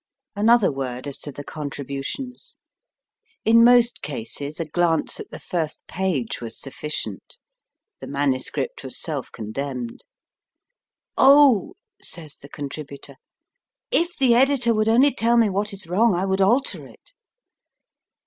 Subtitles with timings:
[0.35, 2.55] Another word as to the contributions.
[3.45, 7.37] In most cases a io MY FIRST BOOK glance at the first page was sufficient.
[7.99, 8.49] The MS.
[8.83, 10.03] was self condemned.
[11.17, 11.75] Oh!
[12.01, 13.17] says the contributor;
[13.91, 17.13] if the editor would only tell me what is wrong, I would alter it.